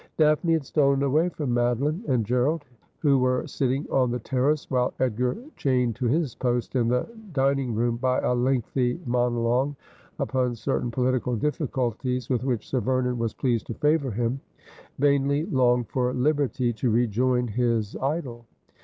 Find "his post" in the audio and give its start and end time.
6.07-6.75